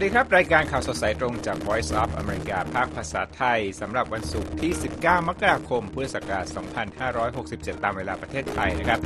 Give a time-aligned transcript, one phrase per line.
[0.00, 6.46] วัสดีครับ รายการข่าวสดสายตรงจาก Voice of America ภาคภาษาไทยสำหรับวันศุกร์ที่ 19 มกราคม พุทธศักราช
[7.14, 9.00] 2567 ตามเวลาประเทศไทยนะครับ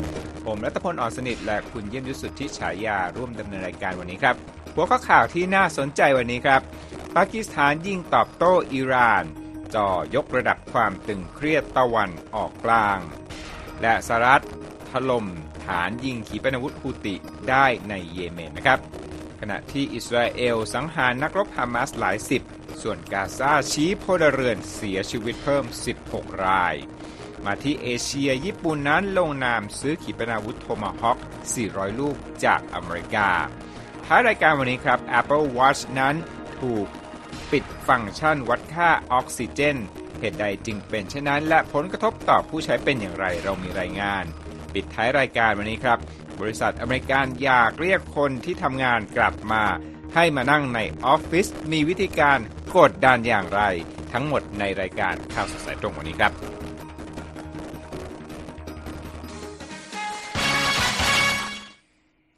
[0.47, 4.37] ผมรัตพลอ่อนสนิท และคุณเยี่ยมยุสุทธิฉายาร่วมดำเนินรายการวันนี้ครับ
[4.75, 6.61] หัวข้อข่าวที่น่าสนใจวันนี้ครับ
[7.17, 9.25] ปากีสถานยิงตอบโต้อิหร่าน
[9.75, 12.99] จ่อยกระดับความตึงเครียดตะวันออกกลาง
[13.83, 14.45] และสหรัฐ
[14.91, 15.27] ถล่ม
[15.65, 17.15] ฐานยิงขีปนาวุธฮูติ
[17.49, 18.81] ได้ในเยเมนนะครับ
[19.45, 22.43] ขณะที่อิสราเอลสังหารนักรบฮามาสหลายสิบ
[22.83, 25.65] ส่วนกาซาชี้พลเรือนเสียชีวิตเพิ่ม
[26.05, 26.75] 16 ราย
[27.45, 31.19] มาที่เอเชียญี่ปุ่นนั้นลงนามซื้อขีปนาวุธโทมาฮอค
[31.59, 33.29] 400 ลูกจากอเมริกา
[34.07, 36.15] ท้ายรายการวันนี้ครับ Apple Watch นั้น
[36.61, 36.87] ถูก
[37.51, 39.77] ปิดฟังก์ชันวัดค่าออกซิเจน
[40.19, 44.25] เหตุใดจึงเป็นเช่นนั้น และผลกระทบต่อผู้ใช้เป็นอย่างไรเรามีรายงาน
[44.75, 45.99] ปิดท้ายรายการวันนี้ครับ
[46.43, 49.65] บริษัทอเมริกันอยากเรียกคนที่ทำงานกลับมา
[50.15, 52.39] ให้มานั่งในออฟฟิศมีวิธีการ
[52.77, 53.63] กดดันอย่างไร
[54.13, 56.33] ทั้งหมดในรายการข่าวสดสายตรงวันนี้ครับ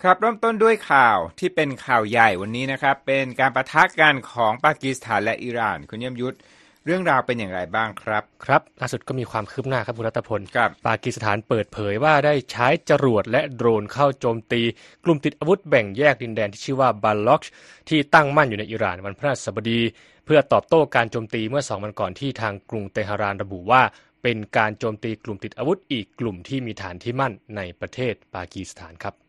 [0.02, 6.36] ครับเริ่มต้นด้วยข่าวที่เป็นข่าวใหญ่วันนี้นะครับ เป็นการประทะกันของปากีสถานและอิหร่าน คุณเยี่ยมยุทธ
[6.86, 14.62] เรื่องราวเป็นอย่างไรบ้างครับ ครับล่าสุดก็มีความคืบหน้าครับคุณรัตพลครับปากีสถานเปิดเผยว่าได้ใช้จรวดและโดรนเข้าโจมตี
[15.04, 17.42] กลุ่มติดอาวุธแบ่งแยกดินแดนที่ชื่อว่าบัลล็อก
[17.88, 19.80] ที่ตั้งมั่นอยู่ในอิหร่านวันพฤหัสบดี
[20.24, 23.82] เพื่อตอบโต้การโจมตีเมื่อสองวันก่อนที่ทางกรุงเตหะรานระบุว่า
[24.22, 29.23] เป็นการโจมตีกลุ่มติดอาวุธอีกกลุ่มที่มีฐานที่มั่นในประเทศปากีสถานครับ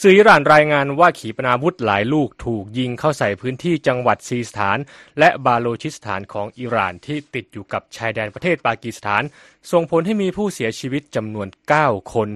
[0.00, 4.78] สื่ออิหร่านรายงานว่าขีปนาวุธหลายลูกถูกยิงเข้าใส่พื้นที่จังหวัดซีสถาน
[5.18, 9.22] และบาโลชิสถานของอิหร่านที่ติดอยู่กับชายแดนประเทศปากีสถาน
[9.70, 11.48] ส่งผลให้มีผู้เสียชีวิตจำนวน
[11.80, 12.28] 9 คน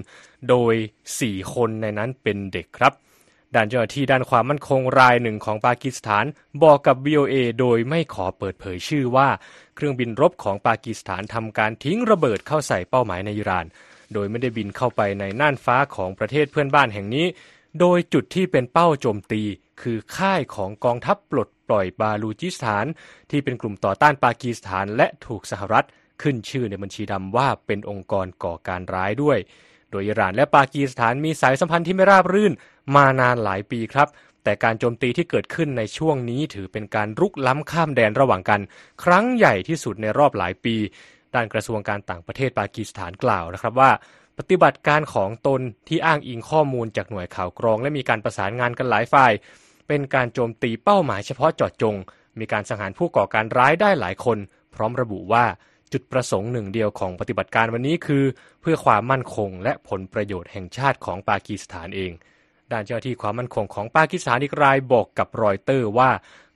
[0.49, 0.75] โดย
[1.15, 2.93] 4 คนในนั้นเป็นเด็กครับ
[3.55, 6.25] ด้านเจ้าหน้าที่ด้านความมั่นคงรายหนึ่งของปากีสถาน
[6.63, 9.29] บอกกับ VOA โดยไม่ขอเปิดเผยชื่อว่า
[9.75, 13.65] เครื่องบินรบของปากีสถานทำการทิ้งระเบิดเข้าใส่เป้าหมายในอิหร่าน
[14.13, 17.25] โดยไม่ได้บินเข้าไปในน่านฟ้าของประเทศเพื่อนบ้านแห่งนี้
[17.79, 19.43] โดยจุดที่เป็นเป้าโจมตี
[19.81, 22.85] คือค่ายของกองทัพปลดปล่อยบาลูจิสถาน
[23.31, 25.85] ที่เป็นกลุ่มต่อต้านปากีสถาน และถูกสหรัฐ
[26.21, 29.37] ขึ้นชื่อในบัญชีดำว่าเป็นองค์กรก่อการร้ายด้วย
[29.91, 32.53] โดยอิหร่านและปากีสถานมีสายสัมพันธ์ที่ไม่ราบรื่น
[32.95, 34.07] มานานหลายปีครับ
[34.43, 38.61] แต่การโจมตีที่เกิดขึ้นในช่วงนี้ถือเป็นการรุกล้ำข้ามแดนระหว่างกัน
[39.03, 40.75] ครั้งใหญ่ที่สุดในรอบหลายปี
[41.37, 43.91] ด้านกระทรวงการต่างประเทศปากีสถานกล่าวนะครับว่า
[44.37, 49.31] ปฏิบัติการของตนที่อ้างอิงข้อมูลจากหน่วยข่าวกรอง และมีการประสานงานกันหลายฝ่าย
[49.87, 51.95] เป็นการโจมตีเป้าหมายเฉพาะเจาะจง
[52.39, 54.37] มีการสังหารผู้ก่อการร้ายได้หลายคน
[54.75, 55.45] พร้อมระบุว่า
[55.93, 58.23] จุดประสงค์หนึ่งเดียวของปฏิบัติการวันนี้คือ
[58.61, 62.11] เพื่อความมั่นคงและผลประโยชน์แห่งชาติของปากีสถานเอง
[62.71, 66.09] ด้านเจ้าหน้าที่ความมั่นคงของปากีสถานอีกรายบอกกับรอยเตอร์ว่า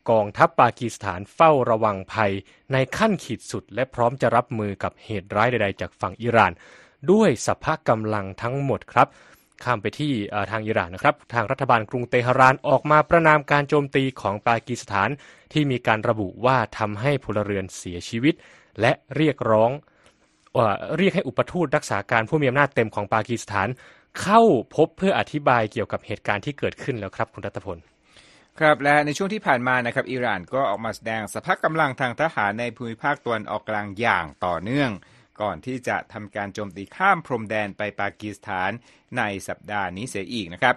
[0.09, 2.34] กองทัพปากีสถานเฝ้าระวังภัย
[2.73, 6.51] ในขั้นขีดสุด และพร้อมจะรับมือกับเหตุร้ายใด ๆ จากฝั่งอิหร่าน
[7.12, 9.07] ด้วยสภาพกำลังทั้งหมดครับ
[9.63, 10.13] ข้ามไปที่
[10.51, 15.09] ทางอิหร่านนะครับ ทางรัฐบาลกรุงเตหะรานออกมาประนามการโจมตีของปากีสถาน
[15.53, 18.35] ที่มีการระบุว่าทำให้พลเรือนเสียชีวิต
[18.81, 19.72] และเรียกร้อง
[20.53, 23.67] เอ่อเรียกให้อุปทูตรักษาการผู้มีอำนาจเต็มของปากีสถาน
[24.22, 24.41] เข้า
[24.75, 27.91] พบเพื่ออธิบายเกี่ยวกับเหตุการณ์ที่เกิดขึ้นแล้วครับคุณรัตพล
[28.59, 34.91] ครับและในช่วงที่ผ่านมานะครับอิหร่านก็ออกมาแสดงสภาพกำลังทางทหารในภูมิภาคตะวันออกกลางอย่างต่อเนื่อง
[35.41, 38.72] ก่อนที่จะทำการโจมตีข้ามพรมแดนไปปากีสถาน
[39.17, 40.75] ในสัปดาห์นี้เสียอีกนะครับ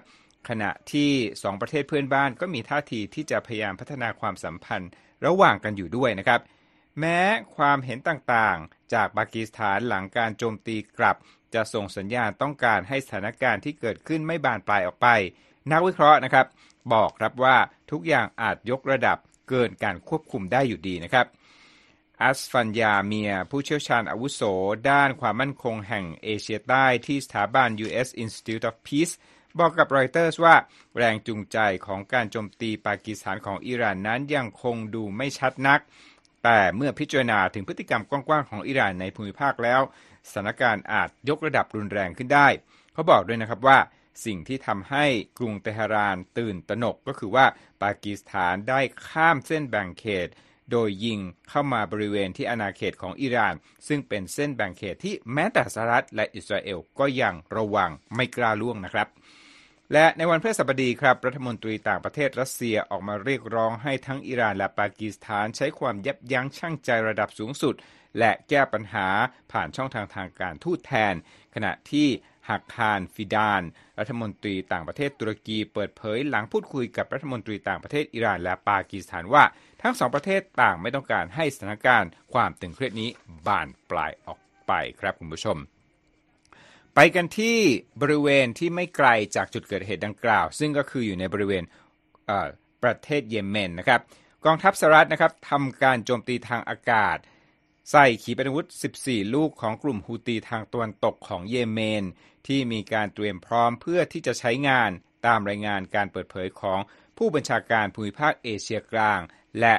[0.48, 1.10] ขณะที่
[1.42, 4.90] สองประเทศเพื่อนบ้านก็มีท่าทีที่จะพยายามพัฒนาความสัมพันธ์
[5.26, 6.40] ระหว่างกันอยู่ด้วยนะครับ
[7.00, 7.20] แม้
[7.56, 11.16] ความเห็นต่างๆ จากปากีสถานหลังการโจมตีกลับ
[11.54, 15.08] จะส่งสัญญาณต้องการให้สถานการณ์ที่เกิดขึ้นไม่บานปลายออกไป
[15.72, 16.46] นักวิเคราะห์นะครับ
[16.92, 17.56] บอกครับว่า
[17.90, 21.26] ทุกอย่างอาจยกระดับเกินการควบคุมได้อยู่ดีนะครับ
[22.22, 24.40] อัสฟัญญาเมีย ผู้เชี่ยวชาญอาวุโส
[24.90, 28.08] ด้านความมั่นคงแห่งเอเชียใต้ที่สถาบัน U.S.
[28.22, 29.14] Institute of Peace
[29.58, 30.56] บอกกับรอยเตอร์สว่า
[30.96, 35.80] แรงจูงใจของการโจมตีปากีสถานของอิหร่านนั้นยังคงดูไม่ชัดนัก
[36.44, 39.80] แต่เมื่อพิจารณาถึงพฤติกรรมกว้างๆของอิหร่านในภูมิภาคแล้ว
[40.28, 42.48] สถานการณ์อาจยกระดับรุนแรงขึ้นได้
[42.92, 43.78] เขาบอกด้วยนะครับว่า
[44.24, 45.04] สิ่งที่ทำให้
[45.38, 47.46] กรุงเตหะรานตื่นตระหนกก็คือว่า
[47.82, 50.28] ปากีสถานได้ข้ามเส้นแบ่งเขต
[50.70, 53.54] โดยยิงเข้ามาบริเวณที่อาณาเขตของอิหร่าน
[53.88, 59.08] ซึ่งเป็นเส้นแบ่งเขตที่แม้แต่สหรัฐและอิสราเอลก็ยังระวังไม่กล้าล่วงนะครับ
[59.92, 67.74] และในวันพฤหัสบดีครับรัฐมนตรีต่างประเทศรัสเซียออกมาเรียกร้องให้ทั้งอิหร่านและปากีสถานใช้ความยับยั้งชั่งใจระดับสูงสุด
[68.18, 69.08] และแก้ปัญหา
[69.52, 71.14] ผ่านช่องทางทางการทูตแทน
[71.54, 72.08] ขณะที่
[72.48, 73.62] ฮักคานฟิดาน
[73.98, 79.44] รัฐมนตรีต่างประเทศตุรกีเปิดเผยหลังพูดคุยกับรัฐมนตรีต่างประเทศอิหร่านและปากีสถานว่า
[79.82, 83.08] ทั้งสองประเทศต่างไม่ต้องการให้สถานการณ์ความตึงเครียดนี้
[83.46, 85.58] บานปลายออกไปครับคุณผู้ชม
[86.94, 87.58] ไปกันที่
[88.00, 91.64] บริเวณที่ไม่ไกลจากจุดเกิดเหตุดังกล่าว ซึ่งก็คืออยู่ในบริเวณ
[92.82, 94.00] ประเทศเยเมนนะครับ
[94.44, 97.16] กองทัพสหรัฐนะครับทำการโจมตีทางอากาศ
[97.90, 98.66] ใส่ขีปนาวุธ
[99.00, 102.04] 14 ลูกของกลุ่มฮูตีทางตะวันตกของเยเมน
[102.46, 104.90] ที่มีการเตรียมพร้อมเพื่อที่จะใช้งาน
[105.26, 106.80] ตามรายงานการเปิดเผยของ
[107.18, 109.20] ผู้บัญชาการภูมิภาคเอเชียกลาง
[109.60, 109.74] และ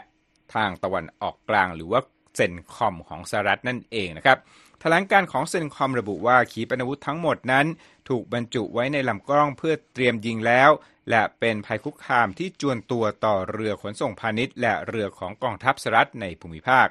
[0.53, 2.01] ทางตะวันออกกลางหรือว่า
[2.35, 4.39] เซนคอมของสหรัฐนั่นเองนะครับ
[4.79, 7.65] แถลงการของเซนคอมระบุว่าขีปนาวุธทั้งหมดนั้น
[8.09, 10.69] ถูกบรรจุไว้ในลำกล้องเพื่อเตรียมยิงแล้ว
[11.09, 16.87] และเป็นภัยคุกคามที่จวนตัวต่อเรือขนส่งพาณิชย์ และเรือของกองทัพสหรัฐในภูมิภาค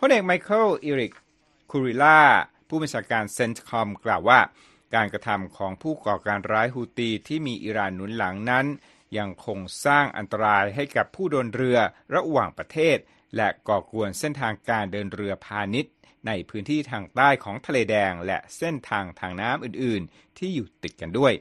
[0.00, 1.14] พลเอกไมเคิลอิริก
[1.70, 2.20] คูริล่า
[2.68, 4.40] ผู้บัญชาการเซนคอมกล่าวว่า
[4.94, 8.66] การกระทำของผู้ก่อการร้ายฮูตีที่มีอิหร่านหนุนหลังนั้น
[9.18, 11.78] ยังคงสร้างอันตรายให้กับผู้เดินเรือ
[12.14, 12.96] ระหว่างประเทศ
[13.36, 15.92] และก่อกวนเส้นทางการเดินเรือพาณิชย์
[16.26, 21.32] ในพื้นที่ทางใต้ของทะเลแดง และเส้นทางทางน้ำอื่นๆ ที่อยู่ติดกันด้วย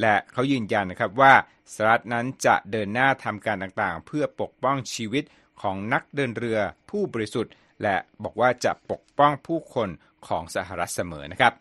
[0.00, 1.34] และเขายืนยันนะครับว่า
[1.72, 5.24] สหรัฐนั้นจะเดินหน้าทำการต่างๆ เพื่อปกป้องชีวิต
[5.62, 6.58] ของนักเดินเรือ
[6.90, 7.52] ผู้บริสุทธิ์
[7.82, 9.88] และบอกว่าจะปกป้องผู้คน
[10.26, 11.54] ของสหรัฐเสมอนะครับ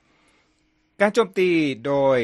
[1.00, 1.50] การโจมตี
[1.88, 2.20] โดย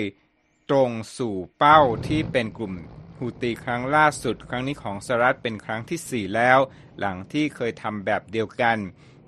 [0.69, 2.73] ตรงสู่เป้าที่เป็นกลุ่ม
[3.17, 6.59] ฮูตีครั้งล่าสุดครั้งนี้ของสหรัฐเป็นครั้งที่ 4 แล้ว
[6.99, 8.77] หลังที่เคยทำแบบเดียวกัน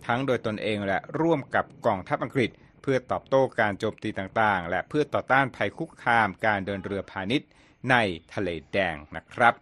[0.06, 2.50] ทั้งโดยตนเองและร่วมกับกองทัพอังกฤษ
[2.82, 7.50] เพื่อตอบโต้การโจมตีต่างๆ และเพื่อต่อต้านภัยคุกคามการเดินเรือพาณิชย์
[7.92, 7.96] ใน
[8.34, 9.54] ทะเลแดงนะครับ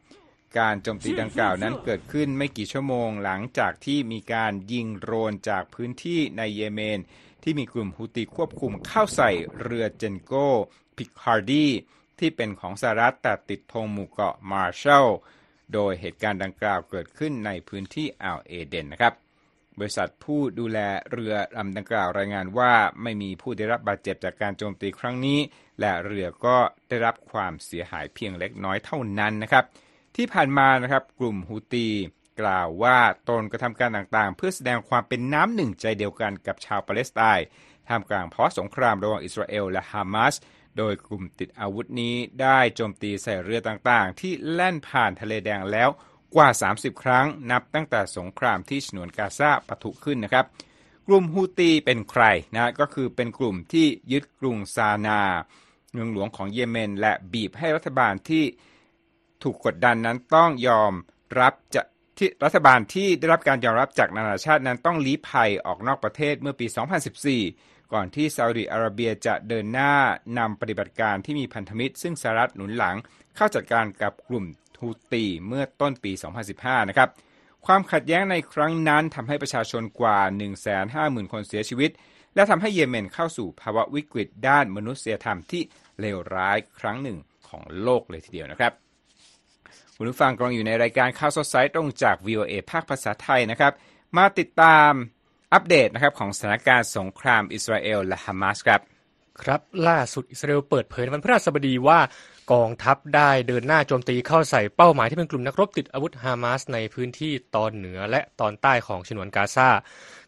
[0.57, 6.99] การโจมตีดังกล่าวนั้นเกิดขึ้นไม่กี่ชั่วโมงหลังจากที่มีการยิงโดรนจากพื้นที่ในเยเมน
[7.44, 9.29] ที่มีกลุ่มฮูตีควบคุมเข้าใส่
[9.61, 10.33] เรือเจนโค
[10.97, 11.67] พิคาร์ดี
[12.19, 15.07] ที่เป็นของสหรัฐแต่ติดธงหมู่เกาะมาร์ชัล
[15.73, 19.13] โดยเหตุการณ์ดังกล่าวเกิดขึ้นในพื้นที่อ่าวเอเดนนะครับ
[19.77, 20.79] บริษัทผู้ดูแล
[21.11, 22.73] เรือลำดังกล่าวรายงานว่า
[23.03, 25.39] ไม่มีผู้ได้รับบาดเจ็บจากการโจมตีครั้งนี้
[25.79, 26.57] และเรือก็
[26.89, 29.65] ได้รับความเสียหายเพียงเล็กน้อยเท่านั้นนะครับ
[30.19, 31.87] ที่ผ่านมานะครับกลุ่มฮูตี
[32.41, 32.97] กล่าวว่า
[33.29, 37.45] ตนกระทำการต่างๆ เพื่อแสดงความเป็นน้ำหนึ่งใจเดียวกันกับชาวปาเลสไตน์
[37.87, 40.35] ท่ามกลางเพราะสงครามระหว่างอิสราเอลและฮามาส
[40.77, 45.89] โดยกลุ่มติดอาวุธนี้ได้โจมตีใส่เรือต่างๆ ที่แล่นผ่านทะเลแดงแล้ว
[46.35, 50.45] กว่า 30 ครั้งนับตั้งแต่สงครามที่ฉนวนกาซาปะทุขึ้นนะครับ
[51.07, 52.23] กลุ่มฮูตีเป็นใคร
[52.53, 55.21] นะก็คือเป็นกลุ่มที่ยึดกรุงซานา
[55.91, 58.43] เมืองหลวงของเยเมน และบีบให้รัฐบาลที่
[59.44, 60.94] ถูกกดดันนั้นต้องยอม
[61.39, 61.81] รับจะ
[62.18, 66.68] ที่รัฐบาลที่ได้รับการยอมรับจากนานาชาตินั้นต้องลี้ภัยออกนอกประเทศเมื่อปี
[67.30, 69.94] 2014 ก่อนที่ซาอุดิอาระเบียจะเดินหน้า
[70.38, 72.95] นำปฏิบัติการที่มีพันธมิตร ซึ่งสหรัฐหนุนหลัง
[73.36, 74.45] เข้าจัดการกับกลุ่ม
[74.78, 76.12] ทูตีเมื่อต้นปี
[76.51, 77.10] 2015 นะครับ
[77.66, 80.19] ความขัดแย้งในครั้งนั้นทำให้ประชาชนกว่า
[80.78, 81.92] 150,000 คนเสียชีวิต
[82.36, 85.62] และทำให้เยเมนเข้าสู่ภาวะวิกฤตด้านมนุษยธรรมที่
[86.00, 87.18] เลวร้ายครั้งหนึ่ง
[87.48, 88.74] ของโลกเลยทีเดียวนะครับ
[89.99, 93.74] คุณผู้ฟังกำลังอยู่ในรายการข่าวสดสายตรงจาก VOA ภาคภาษาไทยนะครับ
[94.17, 94.91] มาติดตาม
[95.53, 98.81] อัปเดตนะครับของสถานการณ์สงครามอิสราเอลและฮามาสครับ
[99.41, 102.00] ครับล่าสุดอิสราเอลเปิดเผยวันพฤหัสบดีว่า
[102.53, 109.70] กองทัพได้เดินหน้าโจมตีเข้าใส่เป้าหมายที่เป็นกลุ่มนักรบติดอาวุธฮามาสในพื้นที่ตอนเหนือและตอนใต้ของฉนวนกาซา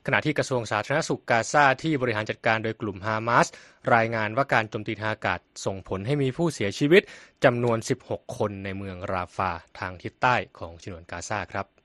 [0.06, 3.48] ขณะที่กระทรวงสาธารณสุขกาซาที่บริหารจัดการโดยกลุ่มฮามาส
[3.96, 7.01] รายงานว่าการโจมตีทางอากาศส่งผลให้มีผู้เสียชีวิต
[7.44, 11.78] จำนวน 16 คนในเมืองราฟาทางทิศใต้ของฉนวนกาซาครับ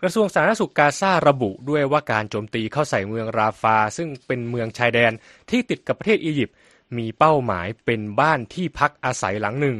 [0.00, 5.12] กระทรวงสาธารณสุขกาซาระบุด้วยว่าการโจมตีเข้าใส่เมืองราฟา ซึ่งเป็นเมืองชายแดน
[5.50, 6.56] ที่ติดกับประเทศอียิปต์
[6.96, 9.76] มีเป้าหมายเป็นบ้านที่พักอาศัยหลังหนึ่ง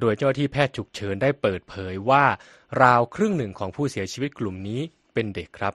[0.00, 2.24] โดยเจ้าที่แพทย์ฉุกเฉินได้เปิดเผยว่า
[2.82, 4.80] ราวครึ่งหนึ่งของผู้เสียชีวิตกลุ่มนี้
[5.14, 5.74] เป็นเด็กครับ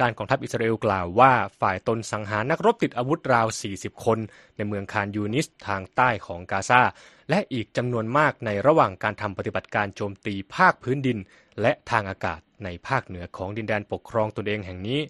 [0.00, 3.46] ด้านของทัพอิสราเอลกล่าวว่าฝ่ายตนสังหารนักรบติดอาวุธราว
[3.76, 4.18] 40 คน
[4.56, 6.82] ในเมืองคานยูนิสทางใต้ของกาซา
[7.30, 11.18] และอีกจำนวนมากในระหว่างการทำปฏิบัติการโจมตีภาคพื้นดิน
[11.60, 15.00] และทางอากาศ ในภาคเหนือของดินแดนปกครองตนเองแห่งนี้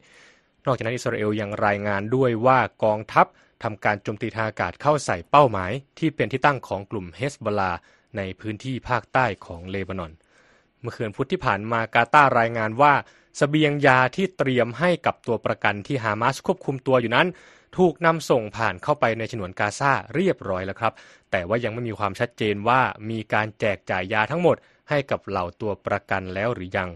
[0.66, 3.26] นอกจากนั้นอิสราเอลยังรายงานด้วยว่ากองทัพ
[3.62, 7.72] ทำการโจมตีทางอากาศเข้าใส่เป้าหมาย ที่เป็นที่ตั้งของกลุ่มเฮสบลา
[8.16, 10.12] ในพื้นที่ภาคใต้ของเลบานอน
[10.80, 12.92] เมื่อคืนพุธที่ผ่านมากาตารายงานว่า
[13.40, 17.28] สเสบียงยาที่เตรียมให้กับตัวประกันที่ฮามาสควบคุมตัวอยู่นั้น
[17.76, 20.92] ถูกนำส่งผ่านเข้าไปในฉนวนกาซาเรียบร้อยแล้วครับ
[21.30, 22.80] แต่ว่ายังไม่มีความชัดเจนว่า
[23.10, 24.56] มีการแจกจ่ายยาทั้งหมด
[24.88, 26.90] ให้กับเหล่าตัวประกันแล้วหรือยัง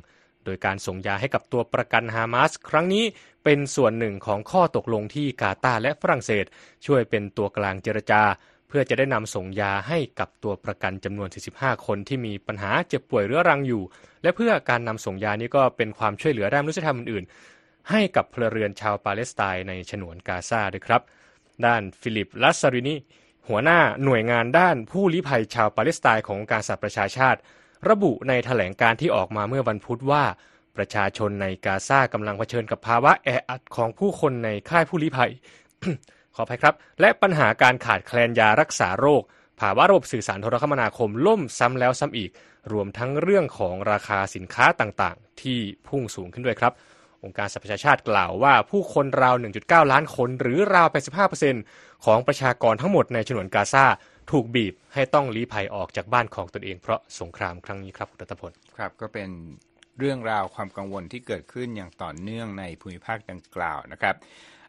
[0.44, 3.04] โดยการส่งยาให้กับตัวประกันฮามาสครั้งนี้
[3.44, 6.44] เป็นส่วนหนึ่งของข้อตกลงที่กาตาร์และฝรั่งเศส
[6.86, 8.22] ช่วยเป็นตัวกลางเจรจา
[8.68, 13.82] เพื่อจะได้นำส่งยาให้กับตัวประกันจำนวน 45 คนที่มีปัญหาเจ็บป่วยเรื้อรังอยู่
[14.22, 21.02] และเพื่อการนำส่งยานี้ก็เป็นความช่วยเหลือด้านมนุษยธรรมอื่นๆ ให้กับพลเรือนชาวปาเลสไตน์ในฉนวนกาซาด้วยครับ
[21.66, 22.94] ด้านฟิลิปลัสซารินี
[23.48, 27.40] หัวหน้าหน่วยงานด้านผู้ลี้ภัยชาวปาเลสไตน์ของการสหประชาชาติ
[27.90, 30.24] ระบุในแถลงการที่ออกมาเมื่อวันพุธว่า
[30.76, 35.30] ประชาชนในกาซากำลังเผชิญกับภาวะแออัดของผู้คนในค่ายผู้ลี้ภัย
[36.34, 39.22] ขออภัยครับ และปัญหาการขาดแคลนยารักษาโรค
[39.60, 42.30] ภาวะระบบสื่อสารโทรคมนาคมล่มซ้ำแล้วซ้ำอีก
[42.72, 46.72] รวมทั้งเรื่องของราคาสินค้าต่างๆ ที่พุ่งสูงขึ้นด้วยครับ
[47.24, 50.88] องค์การสหประชาชาติกล่าวว่าผู้คนราว 1.9 ล้านคน หรือราว
[51.46, 53.84] 85%ของประชากรทั้งหมดในฉนวนกาซา
[54.31, 59.31] ถูกบีบให้ต้องลี้ภัยออกจากบ้านของตนเองเพราะสงครามครั้งนี้ครับคุณรัตพลครับก็เป็น
[59.99, 64.14] เรื่องราวความกังวลที่เกิดขึ้นอย่างต่อเนื่องในภูมิภาคดังกล่าวนะครับ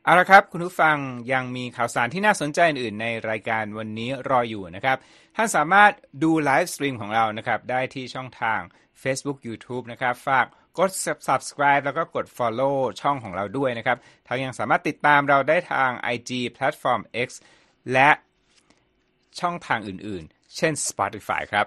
[0.04, 0.98] เอาละครับ คุณผู้ฟัง
[1.34, 4.98] ยังมีข่าวสารที่น่าสนใจอื่น ๆ ในรายการวันนี้รออยู่นะครับ
[5.36, 5.92] ท่านสามารถ
[6.24, 8.60] ดูไลฟ์สตรีมของเรานะครับ ได้ที่ช่องทาง
[9.04, 10.46] Facebook YouTube นะครับ ฝาก
[10.78, 10.92] กด
[11.28, 13.98] subscribe แล้วก็กด follow ช่องของเราด้วยนะครับ
[14.28, 17.30] ทั้งยังสามารถติดตามเราได้ทาง IG Platform X
[17.94, 18.10] และ
[19.40, 21.66] ช่องทางอื่นๆ เช่น Spotify ครับ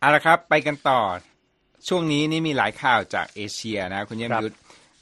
[0.00, 1.00] เอาละครับไปกันต่อ
[1.88, 4.56] ช่วงนี้นี่มีหลายข่าวจากเอเชียนะคุณเยี่ยมครับยุทธ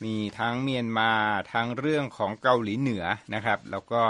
[0.04, 1.12] มีทั้งเมียนมา
[1.52, 4.02] ทั้งเรื่องของเกาหลีเหนือนะครับ แล้วก็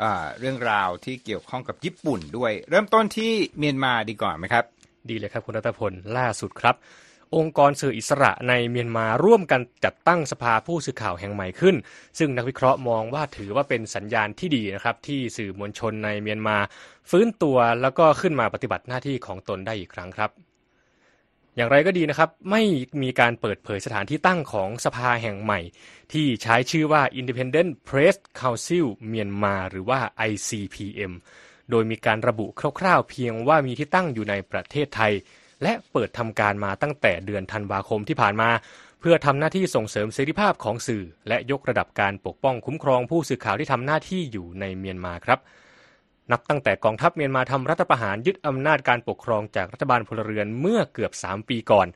[0.00, 4.64] เอ่อเรื่องราวที่เกี่ยวข้องกับญี่ปุ่นด้วย เริ่มต้นที่เมียนมาดีก่อนไหมครับ
[5.10, 6.74] ดีเลยครับคุณรัตพลล่าสุดครับ
[7.36, 11.76] องค์กรสื่ออิสระในเมียนมาร่วมกันจัดตั้งสภาผู้สื่อข่าวแห่งใหม่ขึ้น
[12.18, 16.56] ซึ่งนักวิเคราะห์มองว่าถือว่าเป็นสัญญาณที่ดีนะครับที่สื่อมวลชนในเมียนมา
[17.10, 20.30] ฟื้นตัวแล้วก็ขึ้นมาปฏิบัติหน้าที่ของตนได้อีกครั้งครับ
[21.56, 22.62] อย่างไรก็ดีนะครับ ไม่
[23.02, 25.60] มีการเปิดเผยสถานที่ตั้งของสภาแห่งใหม่
[26.12, 31.12] ที่ใช้ชื่อว่า Independent Press Council เมียนมาหรือว่า ICPM
[31.70, 32.46] โดยมีการระบุ
[32.78, 35.12] คร่าวๆเพียงว่ามีที่ตั้งอยู่ในประเทศไทย
[35.62, 38.50] และเปิดทำการมาตั้งแต่เดือนธันวาคมที่ผ่านมา
[39.00, 45.38] เพื่อทำหน้าที่ส่งเสริมเสรีภาพของสื่อ และยกระดับการปกป้องคุ้มครองผู้สื่อข่าวที่ทำหน้าที่อยู่ในเมียนมาครับ
[46.32, 51.86] นับตั้งแต่กองทัพเมียนมาทำรัฐประหารยึดอำนาจการปกครองจากรัฐบาลพลเรือนเมื่อเกือบ 3 ปีก่อน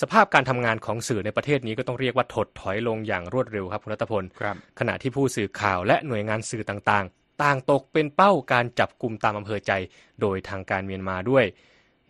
[0.00, 9.72] สภาพการทำงานของสื่อในประเทศนี้ก็ต้องเรียกว่าถดถอยลงอย่างรวดเร็วครับคุณรัตพลครับขณะที่ผู้สื่อข่าวและหน่วยงานสื่อต่างๆ ต่างตกเป็นเป้าการจับกลุ่มตามอำเภอใจ
[10.20, 11.44] โดยทางการเมียนมาด้วย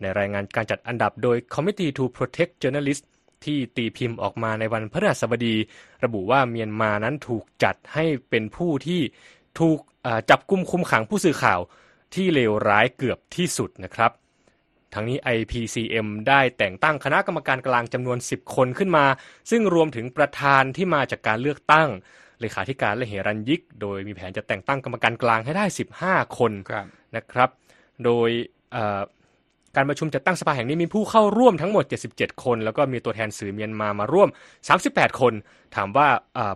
[0.01, 3.07] ในรายงานการจัดอันดับโดย Committee to Protect Journalists
[3.45, 5.55] ที่ตีพิมพ์ออกมาในวันพฤหัสบดี
[6.03, 9.01] ระบุว่าเมียนมานั้นถูกจัดให้เป็นผู้ที่
[9.59, 11.59] ถูกอ่าจับกุมคุมขังผู้สื่อข่าว
[12.13, 14.11] ที่เลวร้ายเกือบที่สุดนะครับ
[14.93, 19.05] ทั้งนี้ IPCM ได้แต่งตั้งคณะกรรมการกลางจำนวน 10 คนขึ้นมา
[19.51, 21.89] ซึ่งรวมถึงประธานที่มาจากการเลือกตั้ง
[22.41, 25.65] เลขาธิการและเหรัญยิก โดยมีแผนจะแต่งตั้งกรรมการกลางให้ได้
[26.01, 27.49] 15 คนครับนะครับ
[28.05, 28.29] โดย
[28.71, 29.01] เอ่อ
[29.75, 31.83] การประชุมจัดตั้งสภาแห่งนี้มีผู้เข้าร่วมทั้งหมด
[32.13, 34.29] 77 คน แล้วก็มีตัวแทนสื่อเมียนมามาร่วม
[34.73, 35.33] 38 คน
[35.75, 36.07] ถามว่า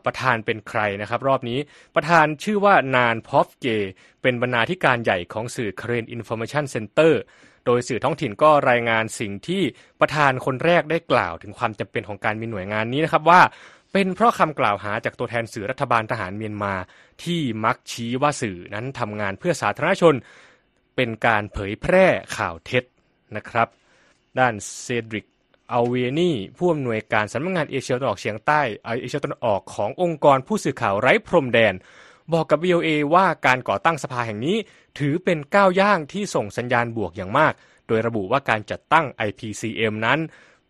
[0.06, 1.60] ประธานเป็นใครนะครับ รอบนี้
[1.96, 3.68] ประธานชื่อว่านานพอฟเก
[4.22, 7.14] เป็นบรรณาธิการใหญ่ของสื่อ Korean Information Center
[7.66, 9.62] โดยสื่อท้องถิ่นก็รายงานสิ่งที่
[10.00, 13.42] ประธานคนแรกได้กล่าวถึงความจำเป็นของการมีหน่วยงานนี้นะครับว่า
[13.94, 16.74] เป็นเพราะคำกล่าวหาจากตัวแทนสื่อรัฐบาลทหารเมียนมา
[17.24, 20.16] ที่มักชี้ว่าสื่อนั้นทำงานเพื่อสาธารณชน
[20.96, 22.06] เป็นการเผยแพร่
[22.38, 22.84] ข่าวเท็จ
[23.38, 23.68] นะครับ
[24.40, 25.26] ด้านเซดริก
[25.72, 31.74] อัลเวนีผู้อำนวยการสำนักงานเอเชียตะวันออกเฉียงใต้เอเอเชียตะวันออกขององค์กรผู้สื่อข่าวไร้พรมแดน
[32.34, 34.58] บอกกับ VOA ว่าการก่อตั้งสภาแห่งนี้
[35.00, 37.54] ถือเป็นก้าวย่างที่ส่งสัญญาณบวกอย่างมาก
[37.88, 40.20] โดยระบุว่าการจัดตั้ง IPCM นั้น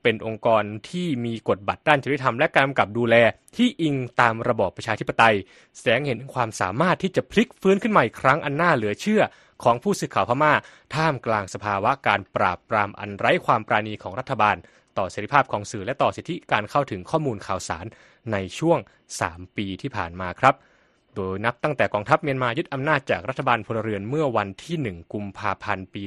[0.03, 3.15] เป็นองค์กรที่มีกฎบัตรด้านจริยธรรมและการกำกับดูแล
[3.55, 5.36] ที่อิงตามระบอบประชาธิปไตย
[5.75, 9.22] แสดงเห็นความสามารถที่จะพลิกฟื้นขึ้นใหม่ครั้งอันน่าเหลือเชื่อ
[9.63, 10.53] ของผู้สื่อข่าวพม่า
[10.96, 14.55] ท่ามกลางสภาวะการปราบปรามอันไร้ความปราณีของรัฐบาล
[14.98, 17.86] ต่อเสรีภาพของสื่อและต่อสิทธิการเข้าถึงข้อมูลข่าวสาร
[18.32, 18.79] ในช่วง
[19.17, 20.55] 3 ปีที่ผ่านมาครับ
[21.15, 26.03] โดยนับตั้งแต่กองทัพเมียนมายึดอำนาจจากรัฐบาลพลเรือนเมื่อวันที่ 1 กุมภาพันธ์ปี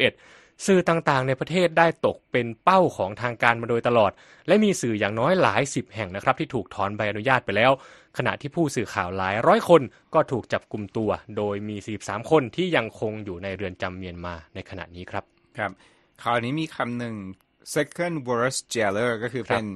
[0.00, 4.12] 2021 สื่อต่างๆ ในประเทศได้ตกเป็นเป้าของทางการมาโดยตลอด
[4.46, 7.72] และมีสื่ออย่างน้อยหลายสิบแห่งนะครับที่ถูกถอนใบอนุญาตไปแล้ว
[8.18, 9.82] ขณะที่ผู้สื่อข่าวหลายร้อยคน
[10.14, 15.24] ก็ถูกจับกลุ่มตัว โดยมี 43 คนที่ยังคงอยู่ในเรือนจำเมียนมาในขณะนี้ครับ
[15.58, 15.70] ครับ
[16.22, 17.14] คราวนี้มีคำหนึ่ง
[17.74, 19.66] second worst jailer ก็คือครับเป็น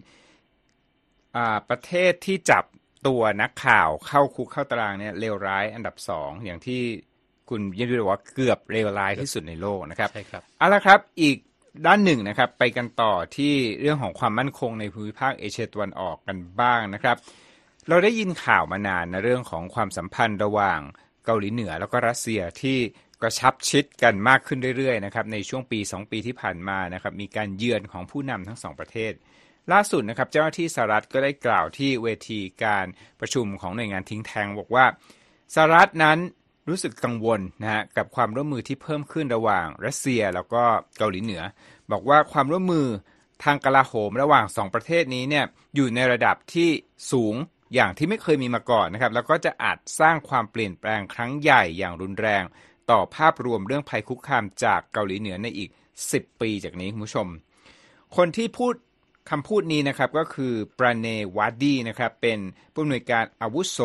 [1.37, 2.65] อ่าประเทศที่จับ
[3.07, 6.81] ตัวนักข่าวเข้าคุกเข้าตารางเนี่ยเลวร้ายอันดับสองอย่างที่
[7.49, 11.37] คุณเยนดูบอกว่าเกือบเลวร้ายที่สุดในโลกนะครับใช่ครับเอาละครับอีก
[11.87, 17.17] ด้านหนึ่งนะครับ ไปกันต่อที่เรื่องของความมั่นคงในภูมิภาคเอเชียตะวันออกกันบ้างนะครับ
[17.89, 20.81] เราได้ยินข่าวมานานนะเรื่องของความสัมพันธ์ระหว่าง
[21.25, 22.79] เกาหลีเหนือแล้วก็รัสเซียที่
[23.23, 29.13] กระชับชิดกันมากขึ้นเรื่อยๆนะครับในช่วงปี 2 ปีที่ผ่านมานะครับมีการเยือนของผู้นำทั้งสองประเทศ
[29.73, 32.87] ล่าสุดนะครับเจ้าหน้าที่สหรัฐก็ได้กล่าวที่เวทีการ
[33.21, 34.85] ประชุมของหน่วยงานทิ้งแทงบอกว่า
[35.55, 36.19] สหรัฐนั้น
[36.69, 40.63] รู้สึกกังวลนะฮะกับความร่วมมือที่เพิ่มขึ้นระหว่างรัสเซียแล้วก็
[40.99, 41.43] เกาหลีเหนือ
[41.93, 42.87] บอกว่าความร่วมมือ
[43.45, 46.69] ทางกลาโหมระหว่างสองประเทศนี้เนี่ยอยู่ในระดับที่
[47.13, 47.35] สูง
[47.75, 52.45] อย่างที่ไม่เคยมีมาก่อนนะครับ แล้วก็จะอาจสร้างความเปลี่ยนแปลงครั้งใหญ่อย่างรุนแรง
[52.91, 55.71] ต่อภาพรวมเรื่องภัยคุกคามจากเกาหลีเหนือในอีก
[56.05, 57.27] 10 ปีจากนี้คุณผู้ชม
[58.17, 58.75] คนที่พูด
[59.31, 62.39] คำพูดนี้นะครับก็คือปราเนวาดีนะครับเป็น
[62.73, 63.79] ผู้อำนวยการอาวุโส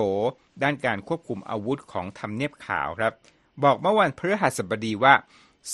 [0.63, 3.13] ด้านการควบคุมอาวุธของทำเนียบขาวครับ
[3.63, 5.13] บอกเมื่อวันพฤหัสบดีว่า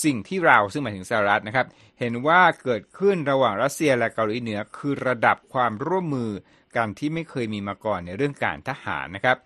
[0.04, 1.66] สิ่งที่เราซึ่งหมายถึงสหรัฐนะครับ
[2.00, 6.30] เห็นว่าเกิดขึ้นระหว่างรัสเซียและเกาหลีเหนือคือระดับความร่วมมือ
[6.76, 9.36] กันที่ไม่เคยมีมาก่อนในเรื่องการทหารนะครับ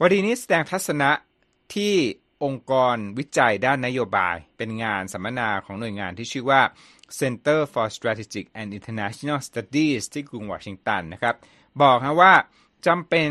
[0.00, 1.10] วันนี้แสดงทัศนะ
[1.74, 1.94] ที่
[2.44, 6.62] องค์กรวิจัยด้านนโยบาย เป็นงานสัมมนาของหน่วยงานที่ชื่อว่า
[7.20, 11.34] Center for Strategic and International Studies ที่กรุงวอชิงตันนะครับ
[11.82, 12.34] บอกนะว่า
[12.86, 13.30] จำเป็น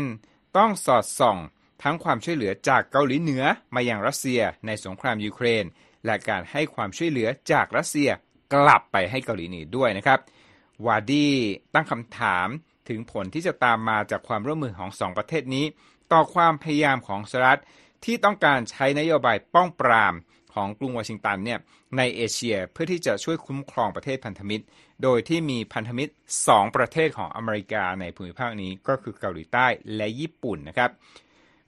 [0.56, 1.38] ต้องสอดส่อง
[1.82, 3.42] ทั้งความช่วยเหลือจากเกาหลีเหนือ
[3.74, 5.64] มาอยังรัสเซียในสงครามยูเครน
[6.06, 8.10] และการให้ความช่วยเหลือจากรัสเซีย
[8.54, 10.18] กลับไปให้เกาหลีเหนือด้วยนะครับ
[10.86, 11.28] วาดี
[11.74, 12.48] ตั้งคำถาม
[12.88, 15.64] ถึงผลที่จะตามมาจากความร่วมมือของสองประเทศนี้
[16.12, 17.60] ต่อความพยายามของสหรัฐ
[18.04, 20.14] ที่ต้องการใช้นโยบายป้องปราม
[20.54, 21.58] ของกรุงวอชิงตันเนี่ย
[21.96, 24.64] ในเอเชียเพื่อที่จะช่วยคุ้มครองประเทศพันธมิตร
[25.02, 26.12] โดยที่มีพันธมิตร
[26.44, 30.90] 2 ประเทศของอเมริกาในภูมิภาคนี้ก็คือเกาหลีใต้และญี่ปุ่นนะครับ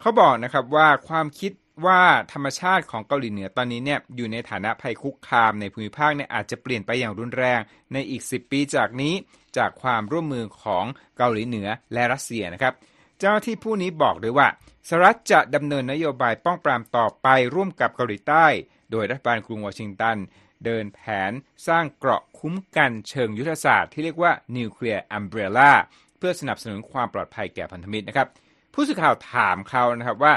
[0.01, 1.53] เขาบอกนะครับว่าความคิด
[1.87, 7.61] ว่าธรรมชาติของเกาหลีเหนือตอนนี้เนี่ยอยู่ในฐานะภัยคุกคามในภูมิภาคเนี่ยอาจจะเปลี่ยนไปอย่างรุนแรง
[7.93, 9.15] ในอีก 10 ปีจากนี้
[9.57, 10.85] จากความร่วมมือของ
[11.17, 12.75] เกาหลีเหนือและรัสเซียนะครับ
[13.19, 14.49] เจ้าที่ผู้นี้บอกด้วยว่า
[14.89, 18.47] สหรัฐจะดำเนินนโยบายป้องปรามต่อไปร่วมกับเกาหลีใต้
[18.91, 20.17] โดยรัฐบาลกรุงวอชิงตัน
[20.65, 21.01] เดินแผ
[21.31, 21.33] น
[21.69, 25.73] สร้างเกราะคุ้มกันเชิงยุทธศาสตร์ที่เรียกว่า nuclear umbrella
[26.19, 28.29] เพื่อสนับสนุนความปลอดภัยแก่พันธมิตรนะครับ
[28.75, 30.35] ผู้สื่อข่าวถามเขานะครับว่า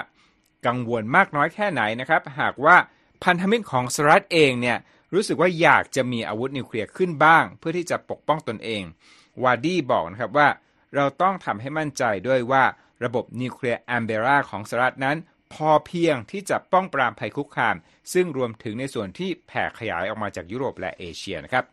[0.67, 2.75] กังวลมากน้อยแค่ไหนนะครับ หากว่า
[3.23, 4.77] พันธมิตรของสหรัฐเองเนี่ย
[5.13, 8.83] รู้สึกว่าอยากจะมีอาวุธนิวเคลียร์ขึ้นบ้าง เพื่อที่จะปกป้องตนเอง
[9.43, 10.47] วาดี้บอกนะครับว่า
[10.95, 12.63] เราต้องทำให้มั่นใจด้วยว่า
[13.03, 15.17] ระบบ nuclear umbrella ของสหรัฐนั้น
[15.53, 17.75] พอเพียงที่จะป้องปรามภัยคุกคาม
[18.13, 21.65] ซึ่งรวมถึงในส่วนที่แผ่ขยายออกมาจากยุโรปและเอเชียนะครับ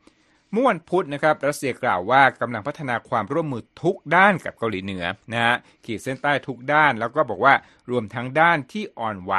[0.52, 7.54] เมื่อวันพุธนะครับรัสเซียกล่าวว่ากำลังพัฒนาความร่วมมือทุกด้านกับเกาหลีเหนือนะฮะขีดเส้นใต้ทุกด้าน แล้วก็บอกว่า
[7.90, 9.34] รวมทั้งด้านที่อ่อนไหว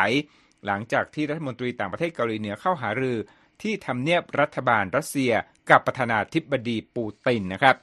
[0.65, 3.17] หลังจากที่รัฐมนตรีต่างประเทศเกาหลีเหนือเข้าหารือ
[3.61, 5.31] ที่ทำเนียบรัฐบาลรัสเซีย
[5.69, 7.75] กับประธานาธิบดีปูตินนะครับ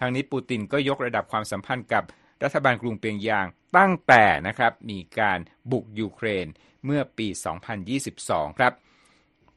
[0.00, 2.04] ทางนี้ปูตินก็ยกระดับความสัมพันธ์กับ
[2.44, 5.38] รัฐบาลกรุงเปียงยางตั้งแต่นะครับมีการ
[5.70, 6.46] บุกยูเครน
[6.84, 7.28] เมื่อปี
[7.92, 8.72] 2022 ครับ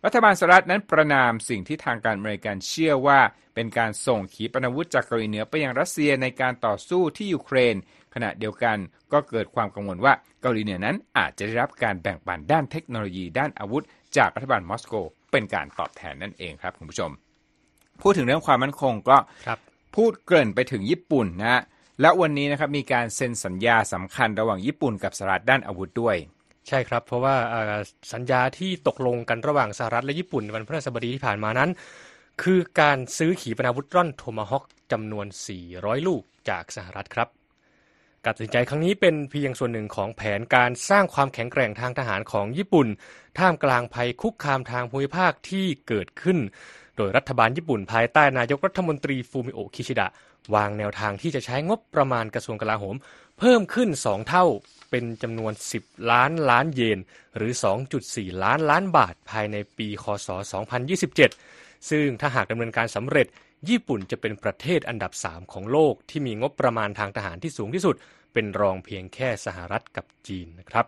[0.05, 3.19] รัฐบาลสหรัฐนั้นประนามสิ่งที่ทางการอเมริกันเชื่อว่า
[3.55, 7.75] เป็นการส่งขีปนาวุธจากเกาหลีเหนือไปยังรัสเซียในการต่อสู้ที่ยูเครน
[8.13, 8.77] ขณะเดียวกัน
[9.13, 13.83] ก็เกิดความกังวลว่าเกาหลีเหนือนั้นอาจจะได้รับการแบ่งปันด้านเทคโนโลยีด้านอาวุธ
[14.17, 14.93] จากรัฐบาลมอสโก
[15.31, 17.11] เป็นการตอบแทนนั่นเองครับคุณผู้ชม
[18.01, 19.59] พูดถึงเรื่องความมั่นคงก็ครับ
[19.95, 21.61] พูดเกริ่นไปถึงญี่ปุ่นนะฮะ
[22.01, 26.15] และวันนี้นะครับมีการเซ็นสัญญาสำคัญระหว่างญี่ปุ่นกับสหรัฐด้านอาวุธด้วย
[26.67, 27.35] ใช่ครับ เพราะว่า
[28.13, 31.69] สัญญาที่ตกลงกันระหว่างสหรัฐและญี่ปุ่นวันพฤหัสบดีที่ผ่านมานั้น
[32.41, 35.27] คือการซื้อขีปนาวุธร่อนโทมาฮอคจำนวน
[35.65, 37.29] 400 ลูกจากสหรัฐครับ
[38.25, 42.87] การตัดสินใจครั้งนี้เป็นเพียงส่วนหนึ่งของแผนการสร้างความแข็งแกร่งทางทหารของญี่ปุ่น
[43.37, 46.37] ท่ามกลางภัยคุกคามทางภูมิภาคที่เกิดขึ้น
[46.97, 50.07] โดยรัฐบาลญี่ปุ่นภายใต้นายกรัฐมนตรีฟูมิโอคิชิดะ
[50.55, 52.95] วางแนวทางที่จะใช้งบประมาณกระทรวงกลาโหม
[53.39, 54.45] เพิ่มขึ้น 2 เท่า
[54.95, 56.99] เป็นจำนวน 10 ล้านล้านเยน
[57.37, 57.53] หรือ
[57.97, 60.27] 2.4 ล้านล้านบาทภายในปีคศ
[61.09, 63.27] 2027 ซึ่งถ้าหากดำเนินการสำเร็จ
[63.69, 67.95] ญี่ปุ่นจะเป็นประเทศอันดับ 3 ของโลกที่มีงบประมาณทางทหารที่สูงที่สุด
[68.33, 70.85] เป็นรองเพียงแค่สหรัฐกับจีนนะครับ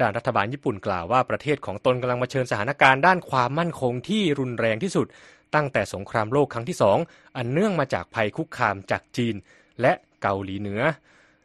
[0.00, 5.06] ด้านรัฐบาลญี่ปุ่นกล่าวว่าประเทศของตนกำลังมาเชิญสถานการณ์ด้านความมั่นคงที่รุนแรงที่สุด
[5.54, 6.98] ตั้งแต่สงครามโลกครั้งที่สอง
[7.36, 9.34] อันเนื่องมาจากภัยคุกคามจากจีน
[9.80, 10.82] และเกาหลีเหนือ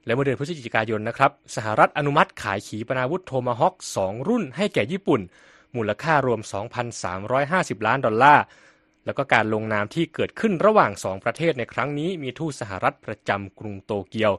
[0.05, 5.21] และเมื่อเดือนพฤศจิกายนนะครับสหรัฐอนุมัติขายขีปนาวุธโทมาฮอค2 รุ่นให้แก่ญี่ปุ่น
[5.75, 6.41] มูลค่ารวม
[7.13, 8.43] 2,350 ล้านดอลลาร์
[9.05, 14.33] แล้วก็การลงนามที่เกิดขึ้นระหว่างสองประเทศในครั้งนี้มีทูตสหรัฐประจำกรุงโตเกียว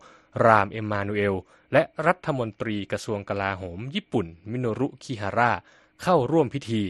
[0.45, 1.35] รามเอมมานูเอล
[1.73, 5.51] และรัฐมนตรีกระทรวงกลาโหม ญี่ปุ่น มิโนรุ คิฮาระ
[6.03, 6.83] เข้าร่วมพิธี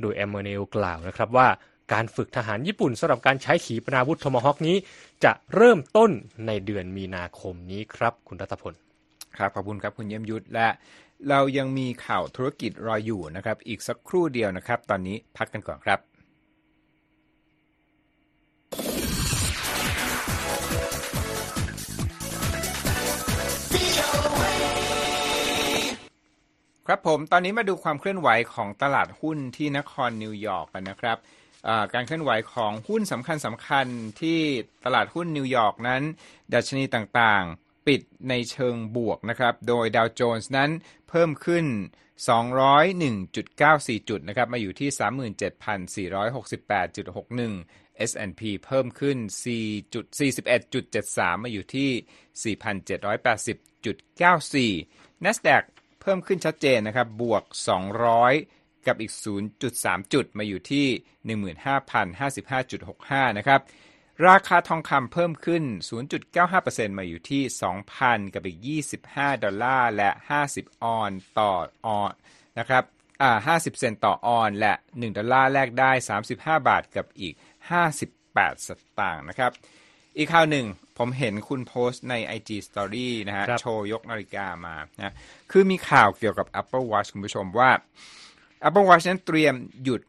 [0.00, 1.48] โดยเอมมานูเอลกล่าวนะครับว่า
[1.92, 4.76] การฝึกทหารญี่ปุ่นสำหรับการใช้ขีปนาวุธโทมาฮอคนี้
[5.24, 6.10] จะเริ่มต้น
[6.46, 8.74] ในเดือนมีนาคมนี้ครับ คุณรัตพล
[9.36, 10.68] ครับขอบคุณครับคุณเยี่ยมยุทธและ
[11.28, 16.00] เรายังมีข่าวธุรกิจรออยู่นะครับ อีกสักครู่เดียวนะครับ ตอนนี้พักกันก่อนครับ
[26.86, 31.18] ครับผมตอนนี้มาดูความเคลื่อนไหวของตลาดหุ้นที่นครนิวยอร์กกันนะครับ
[31.94, 33.86] การเคลื่อนไหวของหุ้นสำคัญสำคัญ
[34.20, 34.40] ที่
[34.84, 36.02] ตลาดหุ้นนิวยอร์กนั้น
[36.54, 40.70] ดัชนีต่างๆ ปิดในเชิงบวกนะครับ โดยดาวโจนส์นั้น
[41.08, 41.66] เพิ่มขึ้น
[42.26, 44.88] 201.94 จุดนะครับ มาอยู่ที่
[47.98, 49.16] 37,468.61 S&P เพิ่มขึ้น
[49.54, 51.90] 4.41.73 มาอยู่ที่
[54.66, 54.72] 4,780.94
[55.24, 55.62] NASDAQ
[56.00, 57.42] เพิ่มขึ้นชัดเจนนะครับ บวก
[58.04, 58.55] 200
[58.86, 59.12] กับอีก
[59.62, 60.86] 0.3 จุดมาอยู่ที่
[62.48, 63.60] 15,055.65 นะครับ
[64.28, 65.64] ราคาทองคำเพิ่มขึ้น
[66.30, 67.42] 0.95%มาอยู่ที่
[67.88, 68.58] 2,000 กับอีก
[69.02, 70.10] 25 ดอลลาร์และ
[70.46, 71.52] 50 ออนซ์ต่อ
[71.86, 72.12] ออนซ์
[72.58, 72.84] นะครับ
[73.22, 75.90] อ่า50 เซนต์ต่อออนซ์และ 1 ดอลลาร์แลกได้
[76.26, 77.34] 35 บาทกับอีก
[78.00, 79.52] 58 สตางค์นะครับ
[80.16, 80.66] อีกข่าวหนึ่ง
[80.98, 85.14] ผมเห็นคุณโพสต์ใน IG Story นะฮะ โชว์ยกนาฬิกามานะ
[85.50, 87.70] คือมีข่าวเกี่ยวกับ Apple Watch คุณผู้ชมว่า
[88.68, 90.00] Apple Watch นั้นเตรียมหยุด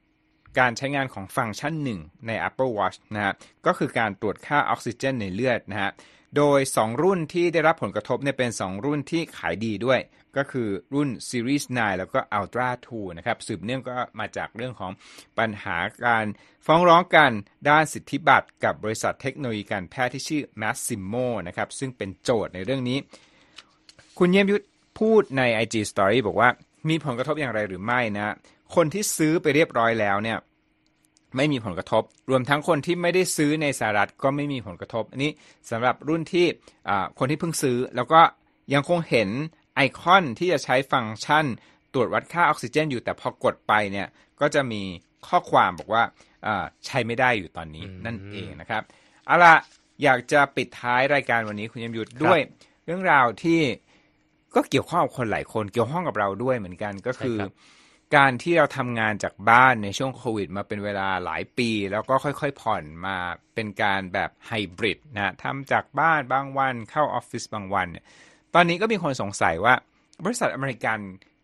[0.59, 3.33] การใช้งานของฟังก์ชันหนึ่งใน Apple Watch นะฮะ
[3.65, 5.91] ก็คือการตรวจค่าออกซิเจนในเลือดนะฮะ
[6.37, 9.99] โดย 2 รุ่นที่ได้รับผลกระทบเนี่ยเป็น 2 รุ่นที่ขายดีด้วย
[10.37, 14.91] ก็คือรุ่น Series 9 แล้วก็ Ultra 2 นะครับ สืบเนื่องก็มาจากเรื่องของ
[15.37, 16.25] ปัญหาการ
[16.65, 17.31] ฟ้องร้องกัน
[17.69, 22.97] ด้านสิทธิบัตรกับบริษัทเทคโนโลยีการแพทย์ที่ชื่อ Massimo นะครับ ซึ่งเป็นโจทย์ในเรื่องนี้
[24.17, 24.63] คุณเยี่ยมยุทธ
[24.99, 26.49] พูดใน IG Story บอกว่า
[26.89, 28.33] มีผลกระทบอย่างไรหรือไม่นะ
[28.75, 30.37] คนที่ซื้อไปเรียบร้อยแล้วเนี่ย
[31.35, 35.31] ไม่มีผลกระทบ รวมทั้งคนที่ไม่ได้ซื้อในสหรัฐก็ไม่มีผลกระทบ อันนี้
[35.71, 36.45] สำหรับรุ่นที่
[37.19, 38.21] คนที่เพิ่งซื้อ แล้วก็
[38.73, 39.29] ยังคงเห็น
[39.75, 41.45] ไอคอนที่จะใช้ฟังก์ชัน
[41.93, 44.07] ตรวจวัดค่าออกซิเจน อยู่แต่พอกดไปเนี่ย
[44.41, 44.81] ก็จะมี
[45.27, 46.03] ข้อความบอกว่า
[46.85, 48.83] ใช้ไม่ได้อยู่ตอนนี้นั่นเองนะครับ
[49.25, 49.55] เอาละ
[50.03, 52.39] อยากจะปิดท้ายรายการวันนี้คุณยมยุทธด้วย
[52.85, 53.59] เรื่องราวที่
[54.57, 57.37] ก็เกี่ยวข้องกับคนหลายคนเกี่ยวข้องกับเราด้วยเหมือนกันก็คือ
[58.15, 63.17] การที่เราทำงานจากบ้านในช่วงโควิด มาเป็นเวลาหลายปี แล้วก็ค่อยๆ ผ่อนมา
[63.55, 68.05] เป็นการแบบไฮบริดนะทำจากบ้านบางวันเข้าออฟฟิศบางวันเนี่ย
[68.55, 69.73] ตอนนี้ก็มีคนสงสัยว่า
[70.23, 70.99] บริษัทอเมริกัน